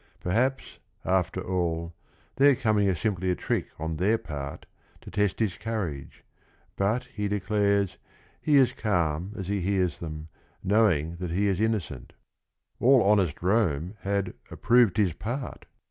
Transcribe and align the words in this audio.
Perhaps, 0.19 0.79
after 1.05 1.41
all, 1.41 1.93
their 2.37 2.55
coming 2.55 2.87
is 2.87 2.99
simply 2.99 3.29
a 3.29 3.35
trick 3.35 3.67
on 3.77 3.97
their 3.97 4.17
part 4.17 4.65
to 5.01 5.11
test 5.11 5.39
his 5.39 5.55
courage, 5.59 6.23
but, 6.75 7.03
he 7.13 7.27
declares, 7.27 7.97
he 8.41 8.55
is 8.55 8.71
calm 8.73 9.31
as 9.37 9.47
he 9.47 9.61
hears 9.61 9.99
them, 9.99 10.27
knowing 10.63 11.17
that 11.17 11.29
he 11.29 11.47
is 11.47 11.59
inno 11.59 11.83
cent. 11.87 12.13
All 12.79 13.03
honest 13.03 13.43
Rome 13.43 13.93
had 13.99 14.33
"approved 14.49 14.97
his 14.97 15.13
part." 15.13 15.67